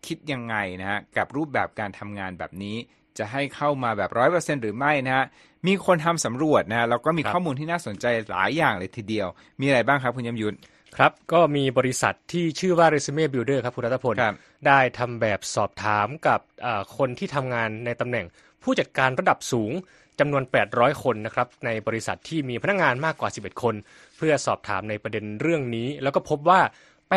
[0.06, 2.76] คิดยังไงนะฮะกับรูปแบบการทำงานแบบนี้
[3.18, 5.26] จะให้เข้ามาแบบร้อยเปอร์เซ็นหรือไม่นะฮะ
[5.66, 9.28] มีคนทำสำรวจนะแล้วก็มีข้อมูลที่น่าสนใจหลายอย่างเลยทีเดียว
[9.60, 10.56] มีอะไรบ้างครับคุณยมยุทธ
[10.96, 14.14] ครับ ก็มีบริษัทที่ชื่อว่า Resume Builder ครับคุณรัตพล
[14.66, 16.40] ได้ทำแบบสอบถามกับ
[16.96, 18.26] คนที่ทำงานในตำแหน่ง
[18.62, 19.72] ผู้จัดการระดับสูง
[20.20, 23.74] จำนวน 800 คนนะครับในบริษัทที่มีพนักงานมากกว่า 11 คน
[24.16, 26.60] เพื่อสอบถามในประเด็นเรื่องนี้ แล้วก็พบว่า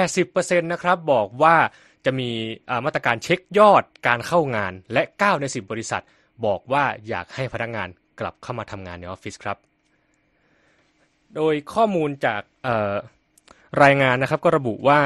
[0.07, 1.55] 80%นะครับบอกว่า
[2.05, 2.29] จะมี
[2.85, 6.03] มาตรการเช็คยอดการเข้างาน และ 9 ใน 10 บริษัท
[6.45, 7.87] บอกว่าอยากให้พนักงาน
[8.19, 9.57] กลับเข้ามาทำงานในออฟฟิศครับ
[11.35, 12.41] โดยข้อมูลจาก
[13.83, 14.99] รายงานนะครับก็ระบุว่า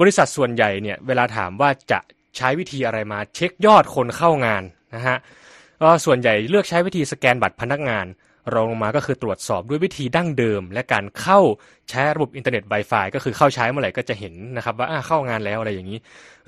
[0.00, 2.00] บริษัทส่วนใหญ่เนี่ยเวลาถามว่าจะ
[2.36, 4.62] ใช้วิธีอะไรมาเช็คยอดคนเข้างาน
[4.94, 5.16] นะฮะ
[5.82, 8.06] ก็ส่วนใหญ่เลือกใช้วิธีสแกนบัตรพนักงาน
[8.54, 11.40] รองลงมาก็คือตรวจสอบด้วยวิธีดั้งเดิม และการเข้า
[11.90, 15.98] ใช้ระบบอินเทอร์เน็ต Wi-Fi ก็คือเข้าใช้เมื่อไหร่ก็จะเห็นนะครับว่าเข้างานแล้วอะไรอย่างนี้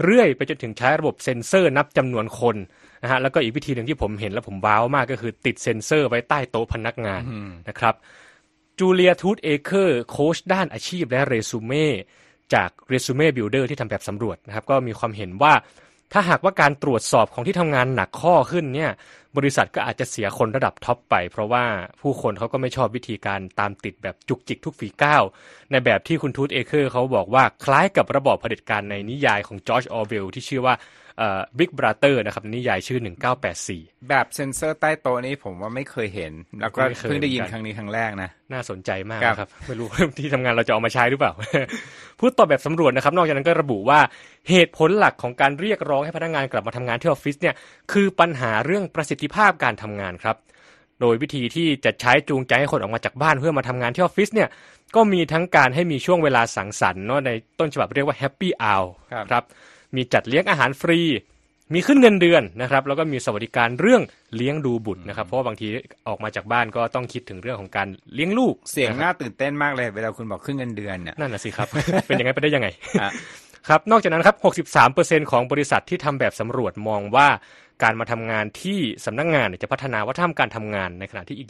[0.05, 2.57] เรื่อยไปจนถึงใช้ระบบเซ็นเซอร์นับจำนวนคน
[3.03, 7.22] นะฮะแล้วก็อีกวิธีหนึ่งที่ผมเห็นแล้วผมว้าวมากก็คือติดเซ็นเซอร์ไว้ใต้โต๊ะพนักงาน
[7.68, 7.94] นะครับ
[8.81, 11.87] จูเลียทูตเอเคอร์โค้ชด้านอาชีพและเรซูเม่
[12.55, 15.53] จาก Resume Builder ที่ทำแบบสำรวจนะครับ ก็มีความเห็นว่า
[16.12, 18.90] ถ้าหากว่าการตรวจสอบของที่ทำงานหนักข้อขึ้นเนี่ย
[19.37, 21.64] บริษัทก็อาจจะเสียคนระดับ top ไป เพราะว่า
[22.01, 25.23] ผู้คนเขาก็ไม่ชอบวิธีการตามติดแบบจุกจิกทุกฝีก้าว
[25.71, 30.75] ในแบบที่คุณทูตเอเคอร์เขาบอกว่าคล้ายกับระบอบเผด็จการในนิยายของจอร์จออร์เวลล์ที่ชื่อว่า
[31.59, 32.99] Big Brother นะครับนิยายชื่อ
[33.55, 39.87] 1984 แบบเซนเซอร์ใต้โต๊ะนี้ผมว่าไม่เคยเห็น แล้วก็เพิ่งได้ยินครั้งนี้ครั้งแรกนะ น่าสนใจมากครับ ไม่รู้
[40.18, 41.33] ที่ทำงานเราจะเอามาใช้หรือเปล่า
[42.20, 44.01] พูดต่อแบบสำรวจนะครับ นอกจากนั้นก็ระบุว่า
[44.51, 47.55] เหตุผลหลักของการเรียกร้องให้พนักงานกลับมาทำงานที่ออฟฟิศเนี่ย
[47.92, 50.37] คือปัญหาเรื่องประสิทธิภาพการทำงานครับ
[51.01, 54.49] โดยวิธีที่จะใช้จูงใจให้คนออกมาจากบ้านเพื่อมาทำงานที่ออฟฟิศเนี่ย
[54.94, 58.85] ก็มีทั้งการให้มีช่วงเวลาสังสรรค์เนาะในต้นฉบับเรียกว่า happy hour
[59.31, 59.44] ครับ
[59.96, 61.00] มีจัดเลี้ยงอาหารฟรี
[61.74, 64.03] มีขึ้นเงินเดือนนะครับ แล้วก็มีสวัสดิการเรื่อง
[64.37, 65.68] เลี้ยงดูบุตรนะครับ เพราะว่าบางที
[66.09, 71.68] ออกมาจากบ้านก็ต้องคิดถึงเรื่องของการเลี้ยงลูกเสียงน่าตื่นเต้นมากเลย เวลาคุณบอกขึ้นเงินเดือนเนี่ยนั่นแหละสิครับ
[72.07, 72.68] เป็นยังไงไปได้ยังไง
[73.68, 74.37] ครับ นอกจากนั้นครับ
[74.85, 77.29] 63%ของบริษัทที่ทำแบบสำรวจมองว่า
[77.83, 81.48] การมาทำงานที่สำนักงงานจะพัฒนาวัฒนธรรมการทำงานในขณะที่อีก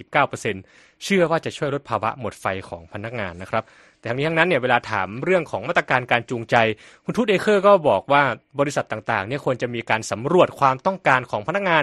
[0.52, 3.64] 19%เชื่อว่าจะช่วยลดภาวะหมดไฟของพนักงานนะครับ
[4.00, 6.56] แต่ทั้งนี้ทั้งนั้นเนี่ยเวลาถามเรื่องของมาตรการการจูงใจ
[7.04, 8.22] คุณทูตเอเคอร์ก็บอกว่า
[8.60, 11.82] บริษัทต่างๆเนี่ยควรจะมีการสำรวจความต้องการของพนักงาน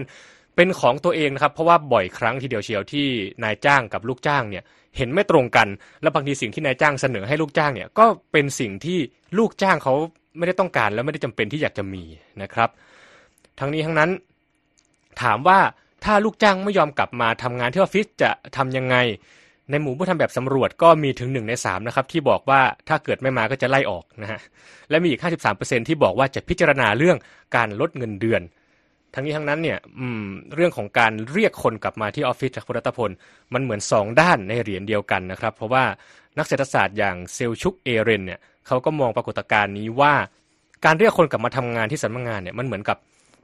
[0.55, 3.07] เป็นของตัวเองนะครับ เพราะว่าบ่อยครั้งทีเดียวเชียวที่
[3.43, 4.63] นายจ้างกับลูกจ้างเนี่ย
[4.97, 5.67] เห็นไม่ตรงกัน
[6.01, 8.99] และบางทีสิ่งที่นายจ้างเสนอให้ลูกจ้างเนี่ยก็เป็นสิ่งที่
[9.37, 9.93] ลูกจ้างเขา
[10.37, 12.03] ไม่ได้ต้องการและไม่ได้จำเป็นที่อยากจะมี
[12.41, 12.69] นะครับ
[13.59, 14.09] ทั้งนี้ทั้งนั้น
[15.21, 15.59] ถามว่า
[16.03, 18.95] ถ้าลูกจ้างไม่ยอมกลับมาทำงานที่ออฟฟิศจะทำยังไง
[19.69, 24.39] ในหมู่ผู้ทำแบบสำรวจก็มีถึงหนึ่งในสามนะครับที่บอกว่าถ้าเกิดไม่มาก็จะไล่ออกนะฮะ
[24.89, 25.21] และมีอีก
[25.53, 27.17] 53%ที่บอกว่าจะพิจารณาเรื่อง
[27.55, 28.41] การลดเงินเดือน
[29.13, 29.77] ทั้งนี้ทั้งนั้นเนี่ย
[30.55, 33.11] เรื่องของการเรียกคนกลับมาที่ออฟฟิศจากคุณรัตพล
[33.53, 35.83] มันเหมือน 2 ด้านในเหรียญเดียวกันนะครับ เพราะว่า
[36.37, 40.13] นักเศรษฐศาสตร์อย่างเซลชุกเอเรนเนี่ยเขาก็มองปรากฏการณ์นี้ว่า
[40.85, 42.97] การเรียกคนกลับมาทำงานที่สำนักงานเนี่ยมันเหมือนกับ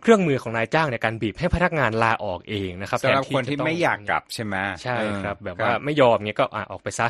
[0.04, 7.08] เครื่องมือของนายจ้างในการบีบให้พนักงานลาออกเองนะครับสำหรับคนที่ไม่อยากกลับใช่ไหมใช่ครับ แบบว่าไม่ยอมเงี้ยก็ออกไปซะ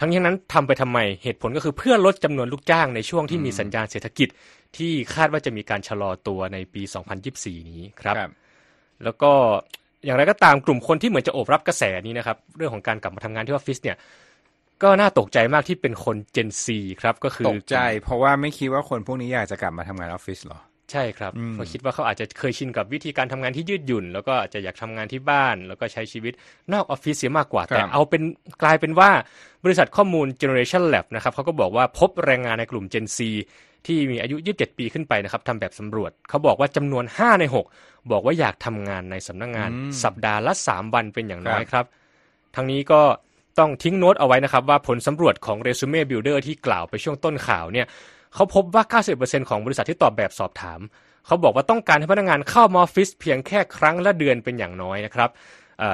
[0.00, 4.28] ทั้งนี้นั้นทำไปทำไมเหตุผลก็คือเพื่อลดจำนวนลูกจ้างในช่วงที่มีสัญญาณเศรษฐกิจ
[4.76, 6.82] ที่คาดว่าจะมีการชะลอตัวในปี
[7.26, 8.14] 2024 นี้ครับ
[9.04, 9.32] แล้วก็
[10.04, 13.96] อย่างไรก็ตามกลุ่มคนที่เหมือนจะโอบรับกระแสนี้นะครับ เรื่องของการกลับมาทำงานที่ออฟฟิศเนี่ย
[14.82, 20.60] ก็น่าตกใจมากที่เป็นคนเจนซีครับก็คือตกใจ เพราะว่าไม่คิดว่าคนพวกนี้อยากจะกลับมาทำงานออฟฟิศหรอ
[20.92, 26.32] ใช่ครับเพราะคิดว่าเขาอาจจะเคยชินกับวิธีการทำงานที่ยืดหยุ่น แล้วก็อาจจะอยากทำงานที่บ้าน แล้วก็ใช้ชีวิต
[26.72, 28.22] นอกออฟฟิศเสียมากกว่า แต่เอาเป็น
[28.62, 29.10] กลายเป็นว่า
[29.64, 33.18] บริษัทข้อมูล Generation Lab นะครับเขาก็บอกว่าพบแรงงานในกลุ่ม Gen Z
[33.86, 37.44] ที่มีอายุ 27 ปีขึ้นไปนะครับทำแบบสำรวจ เขาบอกว่าจำนวน 5 ใน
[37.76, 39.70] 6 บอกว่าอยากทำงานในสำนักงงาน
[40.04, 41.84] สัปดาห์ละ 3 วันเป็นอย่างน้อยครับ
[42.54, 43.02] ทั้งนี้ก็
[43.58, 47.86] ต้องทิ้งโน้ตเอาไว้นะครับ ว่าผลสำรวจของ Resume Builder ที่กล่าวไปช่วงต้นข่าวเนี่ย
[48.34, 50.80] เขาพบว่า 90%ของบริษัทที่ตอบแบบสอบถาม
[51.26, 55.30] เขาบอกว่าต้องการให้พนักงานเข้ามาออฟฟิศเพียงแค่ครั้งละเดือนเป็นอย่างน้อยนะครับ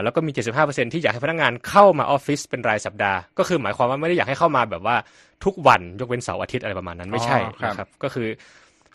[0.02, 0.30] แล้วก็มี
[0.62, 4.96] 75%ที่อยากให้พนักงานเข้ามาออฟฟิศเป็นรายสัปดาห์ ก็คือหมายความว่าไม่ได้อยากให้เข้ามาแบบว่า
[5.44, 8.28] ทุกวันยกเว้นเสาร์อาทิตย์อะไรประมาณนั้นไม่ใช่นะครับ ก็คือ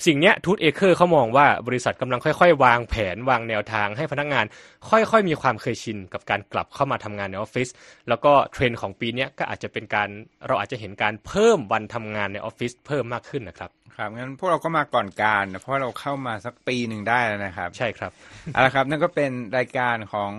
[0.06, 4.46] สิ่งนี้ทูตเอเคอร์เขามองว่าบริษัทกำลังค่อยๆ วางแผนวางแนวทางให้พนักงาน
[4.90, 7.70] ค่อยๆ มีความเคยชินกับการกลับเข้ามาทำงานในออฟฟิศ
[8.10, 10.10] แล้วก็เทรนด์ของปีนี้ก็อาจจะเป็นการ
[10.48, 18.12] เราอาจจะเห็นการเพิ่มวันทำงานในออฟฟิศเพิ่มมากขึ้นนะครับครับงั้นพวกเราก็มาก่อนการนะเพราะเราเข้ามาสักปีหนึ่งได้แล้วนะครับ ใช่ครับ
[18.54, 20.32] เอาละครับนั่นก็เป็นรายการของ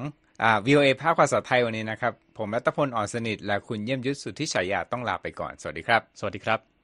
[0.42, 6.77] อ่า VOA ภาคภาษาไทยวันนี้นะครับ ผมรัตพลอ่อนสนิทและคุณเยี่ยมยุทธสุทธิฉายาต้องลาไปก่อน สวัสดีครับ สวัสดีครับ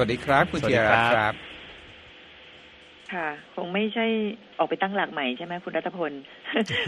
[0.00, 1.34] วัสดีครับ คุณเทียรัตครับ
[3.14, 4.06] ค่ะ คงไม่ใช่
[4.58, 6.12] ออกไปตั้งหลักใหม่ใช่ไหมคุณรัตพล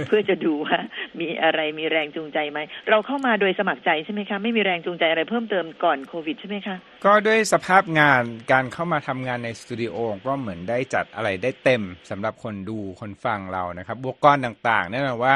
[0.06, 0.78] เพื่อจะดูว่า
[1.20, 2.58] มีอะไรมีแรงจูงใจไหม
[2.90, 9.94] เราเข้ามาโดยสมัครใจใช่ไหมคะ ไม่มีแรงจูงใจอะไรเพิ่มเติมก่อนโควิดใช่ไหมคะ ก็ด้วยสภาพงานการเข้ามาทำงานในสตูดิโอ
[10.26, 15.34] ก็เหมือนได้จัดอะไรได้เต็มสำหรับคนดูคนฟังเรานะครับบวกก้อนต่างๆแน่นอนว่า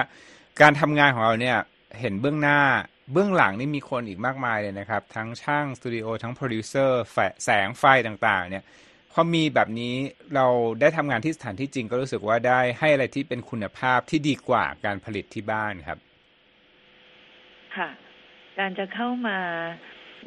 [0.60, 1.58] การทำงานของเราเนี่ย
[2.00, 2.58] เห็นเบื้องหน้า
[3.12, 7.02] เบื้องหลังนี่มีคนอีกมากมายเลยนะครับ ทั้งช่างสตูดิโอทั้งโปรดิวเซอร์
[7.44, 8.64] แสงไฟต่างๆ เนี่ย
[9.12, 9.94] พอมีแบบนี้
[10.34, 10.46] เรา
[10.80, 15.98] ได้ทำงานที่สถานที่จริงก็รู้สึกว่าได้ให้อะไรที่เป็นคุณภาพที่ดีกว่าการผลิตที่บ้านครับ
[17.76, 17.88] ค่ะ
[18.58, 19.38] การจะเข้ามา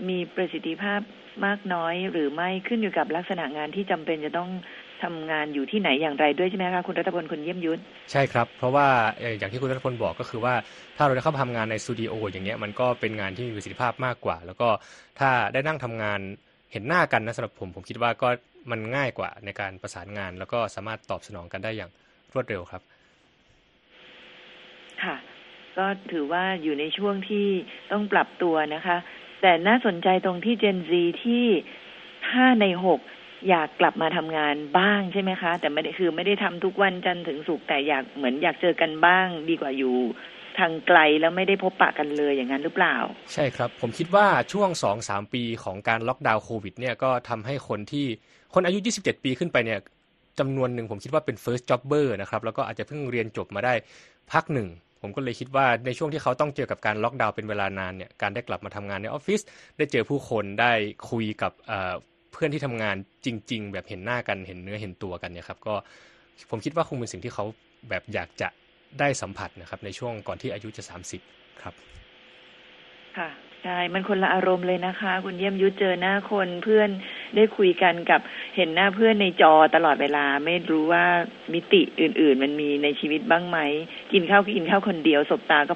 [0.10, 1.02] มีประสิทธิภาพ
[1.46, 4.50] มากน้อยหรือไม่ขึ้นอยู่กับลักษณะงานที่จำเป็นจะต้อง
[5.04, 7.82] ทำงานอยู่ที่ไหนอย่างไรด้วยใช่ไหมคะคุณรัตพลคุณเยี่ยมยุทธ
[8.12, 8.88] ใช่ครับ เพราะว่า
[9.40, 10.54] อย่างที่คุณรัตพลบอกก็คือว่า
[10.98, 14.70] ถ้าเราได้เข้าทำงานในสตูดิโออย่างเงี้ยมันก็เป็นงานที่มีประสิทธิภาพมากกว่า แล้วก็
[15.20, 16.20] ถ้าได้นั่งทำงาน
[16.72, 18.28] เห็นหน้ากันนะสำหรับผมผมคิดว่าก็
[18.72, 21.92] มันง่ายกว่าในการประสานงาน แล้วก็สามารถตอบสนองกันได้อย่าง
[22.34, 22.82] รวดเร็วครับ
[25.04, 25.16] ค่ะ
[25.78, 27.48] ก็ถือว่าอยู่ในช่วงที่
[27.92, 28.98] ต้องปรับตัวนะคะ
[29.42, 30.92] แต่น่าสนใจตรงที่ Gen Z
[31.24, 31.46] ที่
[32.32, 33.00] ห้าในหก
[33.50, 39.96] อยากกลับมาทำงานบ้างใช่ไหมคะ แต่ไม่ได้คือไม่ได้ทำทุกวันจันทร์ถึงศุกร์แต่อยากเหมือนอยากเจอกันบ้าง ดีกว่าอยู่
[40.60, 42.96] ทางไกลแล้วไม่ได้พบปะกันเลยอย่างนั้นหรือเปล่า
[43.34, 48.06] ใช่ครับ ผมคิดว่าช่วงสองสามปีของการล็อกดาวน์โควิดเนี่ยก็ทำให้คนที่
[48.54, 49.80] คนอายุ 27 ปีขึ้นไปเนี่ย
[50.40, 53.74] จำนวนหนึ่งผมคิดว่าเป็น first jobber นะครับ แล้วก็อาจจะเพิ่งเรียนจบมาได้
[54.32, 54.68] พักหนึ่ง
[55.02, 59.42] ผมก็เลยคิดว่าในช่วงที่เขาต้องเจอกับการล็อกดาวน์เป็นเวลานานเนี่ยการได้กลับมาทำงานในออฟฟิศ
[59.78, 60.72] ได้เจอผู้คนได้
[61.10, 61.54] คุยกับ
[62.38, 62.96] พื่อนที่ทำงาน
[63.26, 65.76] จริง ๆ แบบเห็นหน้ากันเห็นเนื้อเห็นตัวกันเนี่ยครับก็
[66.50, 67.46] ผมคิดว่าคงเป็นสิ่งที่เขา
[67.90, 68.50] แบบอยากจะ
[69.00, 70.84] ได้สัมผัสนะครับ ในช่วงก่อนที่อายุจะ
[71.24, 71.74] 30ครับ
[73.18, 73.30] ค่ะ
[73.64, 76.90] ใช่ มันคนละอารมณ์เลยนะคะ คุณเยี่ยมยุทธเจอหน้าคนเพื่อน
[77.36, 78.22] ได้คุยกันกับ
[78.56, 81.06] เห็นหน้าเพื่อนในจอตลอดเวลา ไม่รู้ว่า
[81.54, 83.58] มิติอื่น ๆ มันมีในชีวิตบ้างไหม
[84.12, 85.76] กินข้าวก็กินข้าวคนเดียวสบตาก็ผ่าน